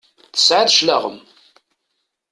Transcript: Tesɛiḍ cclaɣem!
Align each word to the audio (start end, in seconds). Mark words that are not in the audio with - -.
Tesɛiḍ 0.33 0.69
cclaɣem! 0.75 1.17